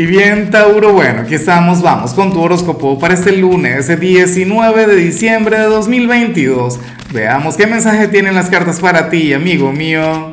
Y 0.00 0.06
bien, 0.06 0.50
Tauro, 0.50 0.94
bueno, 0.94 1.20
aquí 1.20 1.34
estamos, 1.34 1.82
vamos 1.82 2.14
con 2.14 2.32
tu 2.32 2.40
horóscopo 2.40 2.98
para 2.98 3.12
este 3.12 3.36
lunes, 3.36 4.00
19 4.00 4.86
de 4.86 4.96
diciembre 4.96 5.58
de 5.58 5.64
2022. 5.64 6.80
Veamos 7.12 7.58
qué 7.58 7.66
mensaje 7.66 8.08
tienen 8.08 8.34
las 8.34 8.48
cartas 8.48 8.80
para 8.80 9.10
ti, 9.10 9.34
amigo 9.34 9.72
mío. 9.72 10.30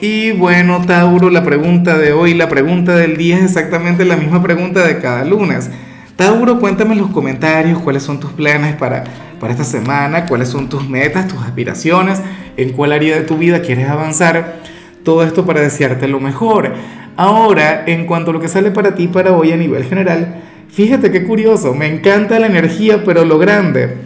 Y 0.00 0.30
bueno, 0.30 0.80
Tauro, 0.86 1.30
la 1.30 1.42
pregunta 1.42 1.98
de 1.98 2.12
hoy, 2.12 2.34
la 2.34 2.48
pregunta 2.48 2.94
del 2.94 3.16
día 3.16 3.38
es 3.38 3.42
exactamente 3.42 4.04
la 4.04 4.16
misma 4.16 4.40
pregunta 4.40 4.86
de 4.86 5.00
cada 5.00 5.24
lunes. 5.24 5.68
Tauro, 6.14 6.60
cuéntame 6.60 6.92
en 6.92 7.00
los 7.00 7.10
comentarios 7.10 7.80
cuáles 7.80 8.04
son 8.04 8.20
tus 8.20 8.30
planes 8.30 8.76
para, 8.76 9.02
para 9.40 9.52
esta 9.52 9.64
semana, 9.64 10.26
cuáles 10.26 10.48
son 10.48 10.68
tus 10.68 10.88
metas, 10.88 11.26
tus 11.26 11.42
aspiraciones, 11.42 12.22
en 12.56 12.70
cuál 12.70 12.92
área 12.92 13.16
de 13.16 13.22
tu 13.22 13.36
vida 13.36 13.62
quieres 13.62 13.88
avanzar. 13.88 14.62
Todo 15.02 15.24
esto 15.24 15.44
para 15.44 15.60
desearte 15.60 16.06
lo 16.06 16.20
mejor. 16.20 16.72
Ahora, 17.16 17.84
en 17.86 18.06
cuanto 18.06 18.30
a 18.30 18.34
lo 18.34 18.40
que 18.40 18.48
sale 18.48 18.70
para 18.70 18.94
ti 18.94 19.06
para 19.06 19.32
hoy 19.32 19.52
a 19.52 19.56
nivel 19.56 19.84
general, 19.84 20.42
fíjate 20.68 21.12
qué 21.12 21.24
curioso, 21.24 21.72
me 21.74 21.86
encanta 21.86 22.40
la 22.40 22.46
energía, 22.46 23.04
pero 23.04 23.24
lo 23.24 23.38
grande, 23.38 23.98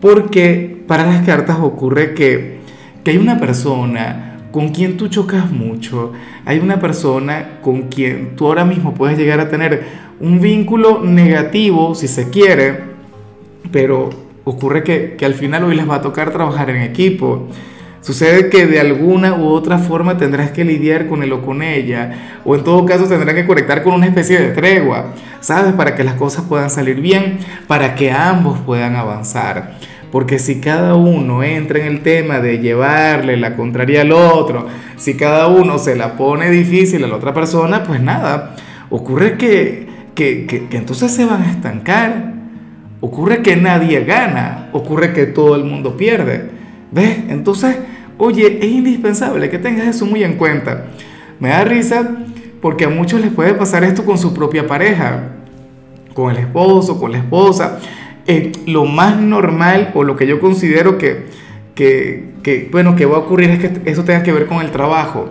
porque 0.00 0.82
para 0.86 1.06
las 1.06 1.24
cartas 1.24 1.58
ocurre 1.60 2.12
que, 2.12 2.58
que 3.02 3.12
hay 3.12 3.16
una 3.16 3.38
persona 3.38 4.48
con 4.50 4.68
quien 4.68 4.98
tú 4.98 5.08
chocas 5.08 5.50
mucho, 5.50 6.12
hay 6.44 6.58
una 6.58 6.78
persona 6.78 7.60
con 7.62 7.88
quien 7.88 8.36
tú 8.36 8.46
ahora 8.46 8.66
mismo 8.66 8.92
puedes 8.92 9.16
llegar 9.16 9.40
a 9.40 9.48
tener 9.48 9.84
un 10.20 10.40
vínculo 10.40 11.02
negativo, 11.02 11.94
si 11.94 12.06
se 12.06 12.28
quiere, 12.28 12.80
pero 13.70 14.10
ocurre 14.44 14.84
que, 14.84 15.14
que 15.16 15.24
al 15.24 15.34
final 15.34 15.64
hoy 15.64 15.74
les 15.74 15.88
va 15.88 15.96
a 15.96 16.02
tocar 16.02 16.32
trabajar 16.32 16.68
en 16.68 16.82
equipo 16.82 17.48
Sucede 18.02 18.50
que 18.50 18.66
de 18.66 18.80
alguna 18.80 19.34
u 19.36 19.46
otra 19.46 19.78
forma 19.78 20.18
tendrás 20.18 20.50
que 20.50 20.64
lidiar 20.64 21.06
con 21.06 21.22
él 21.22 21.32
o 21.32 21.40
con 21.40 21.62
ella, 21.62 22.40
o 22.44 22.56
en 22.56 22.64
todo 22.64 22.84
caso 22.84 23.06
tendrás 23.06 23.36
que 23.36 23.46
conectar 23.46 23.84
con 23.84 23.94
una 23.94 24.06
especie 24.06 24.40
de 24.40 24.48
tregua, 24.48 25.14
¿sabes? 25.38 25.72
Para 25.74 25.94
que 25.94 26.02
las 26.02 26.14
cosas 26.14 26.44
puedan 26.48 26.68
salir 26.68 27.00
bien, 27.00 27.38
para 27.68 27.94
que 27.94 28.10
ambos 28.10 28.58
puedan 28.66 28.96
avanzar. 28.96 29.78
Porque 30.10 30.40
si 30.40 30.60
cada 30.60 30.96
uno 30.96 31.44
entra 31.44 31.78
en 31.78 31.86
el 31.86 32.02
tema 32.02 32.40
de 32.40 32.58
llevarle 32.58 33.36
la 33.36 33.54
contraria 33.54 34.00
al 34.00 34.10
otro, 34.10 34.66
si 34.96 35.16
cada 35.16 35.46
uno 35.46 35.78
se 35.78 35.94
la 35.94 36.16
pone 36.16 36.50
difícil 36.50 37.04
a 37.04 37.06
la 37.06 37.14
otra 37.14 37.32
persona, 37.32 37.84
pues 37.84 38.00
nada, 38.00 38.56
ocurre 38.90 39.38
que, 39.38 39.86
que, 40.16 40.46
que, 40.46 40.66
que 40.66 40.76
entonces 40.76 41.14
se 41.14 41.24
van 41.24 41.42
a 41.42 41.52
estancar, 41.52 42.32
ocurre 43.00 43.42
que 43.42 43.54
nadie 43.54 44.02
gana, 44.02 44.70
ocurre 44.72 45.12
que 45.12 45.26
todo 45.26 45.54
el 45.54 45.62
mundo 45.62 45.96
pierde. 45.96 46.61
¿Ves? 46.92 47.18
Entonces 47.28 47.76
Oye, 48.24 48.58
es 48.60 48.70
indispensable 48.70 49.50
que 49.50 49.58
tengas 49.58 49.88
eso 49.88 50.06
muy 50.06 50.22
en 50.22 50.34
cuenta. 50.34 50.84
Me 51.40 51.48
da 51.48 51.64
risa 51.64 52.08
porque 52.60 52.84
a 52.84 52.88
muchos 52.88 53.20
les 53.20 53.32
puede 53.32 53.52
pasar 53.54 53.82
esto 53.82 54.04
con 54.04 54.16
su 54.16 54.32
propia 54.32 54.66
pareja, 54.68 55.30
con 56.14 56.30
el 56.30 56.36
esposo, 56.36 57.00
con 57.00 57.10
la 57.10 57.18
esposa. 57.18 57.80
Eh, 58.28 58.52
lo 58.66 58.84
más 58.84 59.18
normal 59.20 59.90
o 59.94 60.04
lo 60.04 60.14
que 60.14 60.28
yo 60.28 60.38
considero 60.38 60.98
que, 60.98 61.26
que, 61.74 62.68
bueno, 62.70 62.94
que 62.94 63.06
va 63.06 63.16
a 63.16 63.20
ocurrir 63.20 63.50
es 63.50 63.58
que 63.58 63.90
eso 63.90 64.04
tenga 64.04 64.22
que 64.22 64.30
ver 64.30 64.46
con 64.46 64.60
el 64.60 64.70
trabajo. 64.70 65.30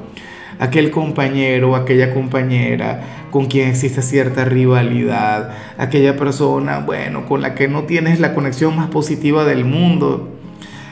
Aquel 0.60 0.92
compañero 0.92 1.78
aquella 1.78 2.14
compañera 2.14 3.28
con 3.32 3.46
quien 3.46 3.70
existe 3.70 4.02
cierta 4.02 4.44
rivalidad, 4.44 5.56
aquella 5.78 6.18
persona, 6.18 6.80
bueno, 6.80 7.26
con 7.26 7.42
la 7.42 7.56
que 7.56 7.70
no 7.70 7.84
tienes 7.84 8.20
la 8.20 8.36
conexión 8.36 8.76
más 8.76 8.90
positiva 8.90 9.46
del 9.46 9.64
mundo 9.64 10.41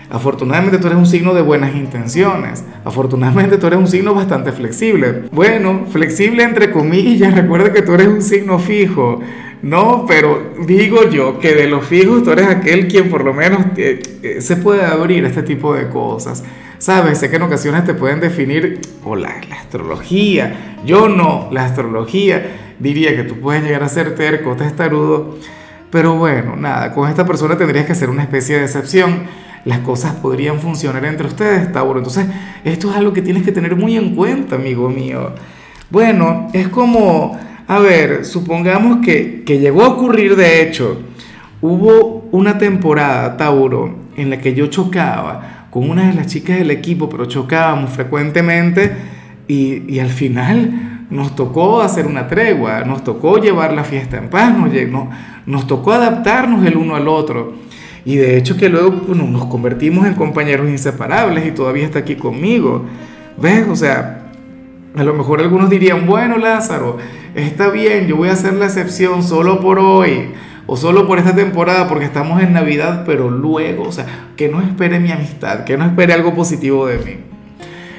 Afortunadamente 0.10 0.80
tú 0.80 0.88
eres 0.88 0.98
un 0.98 1.06
signo 1.06 1.34
de 1.34 1.42
buenas 1.42 1.76
intenciones. 1.76 2.64
Afortunadamente 2.84 3.58
tú 3.58 3.68
eres 3.68 3.80
un 3.80 3.88
signo 3.88 4.16
bastante 4.16 4.52
flexible. 4.52 5.24
Bueno, 5.32 5.86
flexible 5.92 6.44
entre 6.44 6.72
comillas, 6.72 7.36
recuerda 7.36 7.72
que 7.72 7.84
tú 7.84 7.94
eres 7.94 8.08
un 8.08 8.22
signo 8.22 8.58
fijo. 8.58 9.20
No, 9.62 10.06
pero 10.08 10.54
digo 10.66 11.10
yo 11.10 11.38
que 11.40 11.54
de 11.54 11.68
los 11.68 11.86
fijos 11.86 12.24
tú 12.24 12.32
eres 12.32 12.48
aquel 12.48 12.88
quien 12.88 13.10
por 13.10 13.26
lo 13.26 13.34
menos 13.34 13.66
eh, 13.76 14.02
eh, 14.24 14.42
se 14.42 14.56
puede 14.56 14.84
abrir 14.84 15.26
a 15.26 15.28
este 15.28 15.44
tipo 15.44 15.76
de 15.76 15.90
cosas. 15.90 16.44
Sabes, 16.80 17.18
sé 17.18 17.30
que 17.30 17.36
en 17.36 17.42
ocasiones 17.42 17.84
te 17.84 17.94
pueden 17.94 18.22
definir, 18.22 18.80
o 19.04 19.18
la, 19.18 19.36
astrología, 19.52 20.78
yo 20.86 21.10
no, 21.10 21.50
la 21.52 21.66
astrología 21.66 22.76
diría 22.80 23.18
que 23.18 23.24
tú 23.24 23.36
puedes 23.36 23.64
llegar 23.64 23.84
a 23.84 23.90
ser 23.90 24.16
terco, 24.16 24.56
testarudo, 24.56 25.38
pero 25.92 26.16
bueno, 26.16 26.56
nada, 26.56 26.94
con 26.94 27.10
esta 27.10 27.26
persona 27.26 27.58
tendrías 27.58 27.86
que 27.86 27.92
hacer 27.92 28.10
una 28.10 28.24
especie 28.24 28.58
de 28.58 28.64
excepción 28.64 29.24
las 29.70 29.80
cosas 29.80 30.16
podrían 30.16 30.60
funcionar 30.60 31.06
entre 31.06 31.28
ustedes, 31.28 31.72
Tauro. 31.72 32.00
Entonces, 32.00 32.26
esto 32.64 32.90
es 32.90 32.98
algo 32.98 33.14
que 33.14 33.22
tienes 33.22 33.44
que 33.44 33.52
tener 33.52 33.76
muy 33.76 33.96
en 33.96 34.16
cuenta, 34.16 34.56
amigo 34.56 34.90
mío. 34.90 35.32
Bueno, 35.92 36.48
es 36.54 36.70
como, 36.70 37.38
a 37.68 37.78
ver, 37.78 38.26
supongamos 38.26 39.06
que, 39.06 39.44
que 39.46 39.60
llegó 39.60 39.84
a 39.84 39.90
ocurrir, 39.90 40.36
de 40.36 40.64
hecho, 40.64 41.00
hubo 41.62 42.28
una 42.32 42.58
temporada, 42.58 43.38
Tauro, 43.38 43.96
en 44.18 44.32
la 44.32 44.40
que 44.40 44.56
yo 44.56 44.68
chocaba 44.68 45.68
con 45.70 45.88
una 45.88 46.08
de 46.08 46.16
las 46.16 46.26
chicas 46.26 46.58
del 46.58 46.72
equipo, 46.72 47.08
pero 47.08 47.26
chocábamos 47.26 47.92
frecuentemente 47.92 48.92
y, 49.48 49.84
y 49.88 50.00
al 50.00 50.10
final 50.10 51.06
nos 51.12 51.36
tocó 51.36 51.82
hacer 51.82 52.08
una 52.08 52.28
tregua, 52.28 52.84
nos 52.86 53.04
tocó 53.04 53.38
llevar 53.38 53.74
la 53.74 53.84
fiesta 53.84 54.18
en 54.18 54.32
paz, 54.32 54.52
nos, 54.58 54.72
nos 55.46 55.68
tocó 55.68 55.92
adaptarnos 55.92 56.66
el 56.66 56.76
uno 56.76 56.96
al 56.96 57.08
otro. 57.08 57.54
Y 58.06 58.16
de 58.16 58.38
hecho 58.38 58.58
que 58.58 58.70
luego 58.70 59.14
nos 59.14 59.46
convertimos 59.46 60.08
en 60.08 60.14
compañeros 60.14 60.70
inseparables 60.70 61.46
y 61.46 61.52
todavía 61.52 61.86
está 61.86 62.00
aquí 62.00 62.16
conmigo. 62.16 62.86
¿Ves? 63.38 63.66
O 63.70 63.76
sea, 63.76 64.32
a 64.96 65.04
lo 65.04 65.14
mejor 65.14 65.42
algunos 65.42 65.70
dirían, 65.70 66.06
bueno 66.06 66.38
Lázaro, 66.38 66.98
está 67.36 67.70
bien, 67.70 68.08
yo 68.08 68.16
voy 68.16 68.30
a 68.30 68.34
hacer 68.34 68.54
la 68.54 68.66
excepción 68.66 69.24
solo 69.24 69.60
por 69.60 69.80
hoy 69.80 70.32
o 70.66 70.78
solo 70.78 71.08
por 71.08 71.20
esta 71.20 71.36
temporada 71.36 71.88
porque 71.88 72.06
estamos 72.06 72.42
en 72.42 72.54
Navidad, 72.54 73.04
pero 73.06 73.30
luego, 73.30 73.84
o 73.84 73.92
sea, 73.92 74.06
que 74.36 74.50
no 74.50 74.62
espere 74.62 75.00
mi 75.00 75.12
amistad, 75.12 75.64
que 75.64 75.78
no 75.78 75.86
espere 75.86 76.14
algo 76.14 76.34
positivo 76.34 76.88
de 76.88 76.98
mí. 76.98 77.18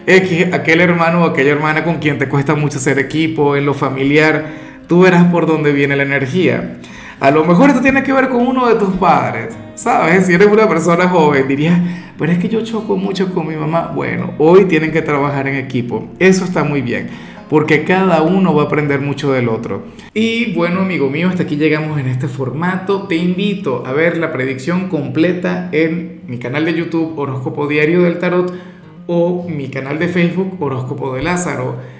Que 0.06 0.50
aquel 0.52 0.80
hermano 0.80 1.22
o 1.22 1.26
aquella 1.26 1.52
hermana 1.52 1.84
con 1.84 1.98
quien 1.98 2.18
te 2.18 2.28
cuesta 2.28 2.54
mucho 2.54 2.78
hacer 2.78 2.98
equipo, 2.98 3.54
en 3.54 3.64
lo 3.64 3.74
familiar, 3.74 4.46
tú 4.88 5.02
verás 5.02 5.24
por 5.26 5.46
dónde 5.46 5.72
viene 5.72 5.94
la 5.94 6.02
energía. 6.02 6.78
A 7.20 7.30
lo 7.30 7.44
mejor 7.44 7.68
esto 7.68 7.82
tiene 7.82 8.02
que 8.02 8.14
ver 8.14 8.30
con 8.30 8.46
uno 8.46 8.66
de 8.66 8.76
tus 8.76 8.94
padres, 8.94 9.54
¿sabes? 9.74 10.24
Si 10.24 10.32
eres 10.32 10.48
una 10.48 10.66
persona 10.66 11.06
joven, 11.06 11.46
dirías, 11.46 11.78
pero 12.18 12.32
es 12.32 12.38
que 12.38 12.48
yo 12.48 12.64
choco 12.64 12.96
mucho 12.96 13.34
con 13.34 13.46
mi 13.46 13.56
mamá. 13.56 13.92
Bueno, 13.94 14.32
hoy 14.38 14.64
tienen 14.64 14.90
que 14.90 15.02
trabajar 15.02 15.46
en 15.46 15.56
equipo. 15.56 16.08
Eso 16.18 16.44
está 16.44 16.64
muy 16.64 16.80
bien, 16.80 17.08
porque 17.50 17.84
cada 17.84 18.22
uno 18.22 18.54
va 18.54 18.62
a 18.62 18.66
aprender 18.66 19.02
mucho 19.02 19.32
del 19.32 19.50
otro. 19.50 19.82
Y 20.14 20.54
bueno, 20.54 20.80
amigo 20.80 21.10
mío, 21.10 21.28
hasta 21.28 21.42
aquí 21.42 21.56
llegamos 21.56 22.00
en 22.00 22.06
este 22.06 22.26
formato. 22.26 23.02
Te 23.02 23.16
invito 23.16 23.84
a 23.86 23.92
ver 23.92 24.16
la 24.16 24.32
predicción 24.32 24.88
completa 24.88 25.68
en 25.72 26.22
mi 26.26 26.38
canal 26.38 26.64
de 26.64 26.72
YouTube 26.72 27.18
Horóscopo 27.18 27.66
Diario 27.66 28.00
del 28.00 28.18
Tarot 28.18 28.50
o 29.06 29.46
mi 29.46 29.68
canal 29.68 29.98
de 29.98 30.08
Facebook 30.08 30.56
Horóscopo 30.58 31.14
de 31.14 31.22
Lázaro. 31.22 31.99